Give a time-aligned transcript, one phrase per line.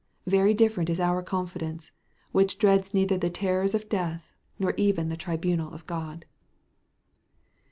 [0.25, 1.91] Very different is our confidence,
[2.31, 6.25] which dreads neither the terrors of death, nor even the tribunal of God.